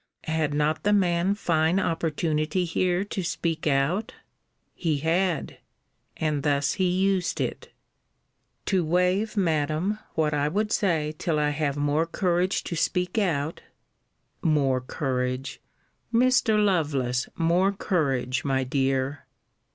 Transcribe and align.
Had 0.25 0.51
not 0.55 0.81
the 0.81 0.93
man 0.93 1.29
a 1.29 1.35
fine 1.35 1.79
opportunity 1.79 2.65
here 2.65 3.03
to 3.03 3.21
speak 3.21 3.67
out? 3.67 4.15
He 4.73 4.97
had. 4.97 5.59
And 6.17 6.41
thus 6.41 6.73
he 6.73 6.89
used 6.89 7.39
it. 7.39 7.69
To 8.65 8.83
wave, 8.83 9.37
Madam, 9.37 9.99
what 10.15 10.33
I 10.33 10.47
would 10.47 10.71
say 10.71 11.13
till 11.19 11.37
I 11.37 11.49
have 11.51 11.77
more 11.77 12.07
courage 12.07 12.63
to 12.63 12.75
speak 12.75 13.19
out 13.19 13.61
[More 14.41 14.81
courage, 14.81 15.61
Mr. 16.11 16.57
Lovelace 16.57 17.29
more 17.37 17.71
courage, 17.71 18.43
my 18.43 18.63
dear! 18.63 19.27